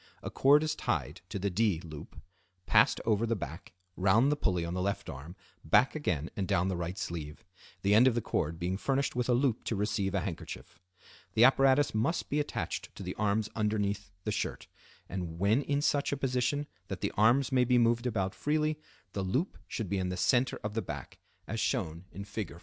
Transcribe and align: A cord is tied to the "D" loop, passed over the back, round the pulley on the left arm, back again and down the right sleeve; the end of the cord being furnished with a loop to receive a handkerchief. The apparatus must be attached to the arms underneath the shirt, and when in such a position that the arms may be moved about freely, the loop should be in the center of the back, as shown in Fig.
A 0.23 0.31
cord 0.31 0.63
is 0.63 0.73
tied 0.73 1.21
to 1.29 1.37
the 1.37 1.51
"D" 1.51 1.79
loop, 1.81 2.19
passed 2.65 2.99
over 3.05 3.27
the 3.27 3.35
back, 3.35 3.73
round 3.95 4.31
the 4.31 4.35
pulley 4.35 4.65
on 4.65 4.73
the 4.73 4.81
left 4.81 5.11
arm, 5.11 5.35
back 5.63 5.93
again 5.93 6.31
and 6.35 6.47
down 6.47 6.69
the 6.69 6.75
right 6.75 6.97
sleeve; 6.97 7.43
the 7.83 7.93
end 7.93 8.07
of 8.07 8.15
the 8.15 8.19
cord 8.19 8.57
being 8.57 8.77
furnished 8.77 9.15
with 9.15 9.29
a 9.29 9.35
loop 9.35 9.63
to 9.65 9.75
receive 9.75 10.15
a 10.15 10.21
handkerchief. 10.21 10.79
The 11.35 11.43
apparatus 11.43 11.93
must 11.93 12.31
be 12.31 12.39
attached 12.39 12.95
to 12.95 13.03
the 13.03 13.13
arms 13.19 13.47
underneath 13.55 14.09
the 14.23 14.31
shirt, 14.31 14.65
and 15.07 15.37
when 15.37 15.61
in 15.61 15.83
such 15.83 16.11
a 16.11 16.17
position 16.17 16.65
that 16.87 17.01
the 17.01 17.11
arms 17.15 17.51
may 17.51 17.63
be 17.63 17.77
moved 17.77 18.07
about 18.07 18.33
freely, 18.33 18.79
the 19.13 19.21
loop 19.21 19.55
should 19.67 19.87
be 19.87 19.99
in 19.99 20.09
the 20.09 20.17
center 20.17 20.59
of 20.63 20.73
the 20.73 20.81
back, 20.81 21.19
as 21.47 21.59
shown 21.59 22.05
in 22.11 22.25
Fig. 22.25 22.59